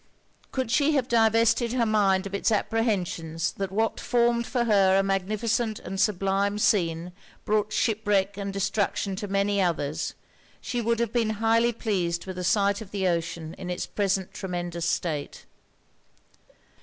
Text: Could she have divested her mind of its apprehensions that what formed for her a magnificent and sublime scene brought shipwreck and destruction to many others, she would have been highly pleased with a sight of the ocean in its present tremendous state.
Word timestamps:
Could 0.51 0.71
she 0.71 0.93
have 0.93 1.07
divested 1.07 1.73
her 1.73 1.85
mind 1.85 2.25
of 2.25 2.33
its 2.33 2.51
apprehensions 2.51 3.51
that 3.51 3.71
what 3.71 3.99
formed 3.99 4.47
for 4.47 4.63
her 4.63 4.97
a 4.97 5.03
magnificent 5.03 5.77
and 5.77 5.99
sublime 6.01 6.57
scene 6.57 7.11
brought 7.45 7.71
shipwreck 7.71 8.35
and 8.35 8.51
destruction 8.51 9.15
to 9.17 9.27
many 9.27 9.61
others, 9.61 10.15
she 10.59 10.81
would 10.81 10.99
have 10.99 11.13
been 11.13 11.29
highly 11.37 11.71
pleased 11.71 12.25
with 12.25 12.39
a 12.39 12.43
sight 12.43 12.81
of 12.81 12.89
the 12.89 13.07
ocean 13.07 13.53
in 13.59 13.69
its 13.69 13.85
present 13.85 14.33
tremendous 14.33 14.87
state. 14.89 15.45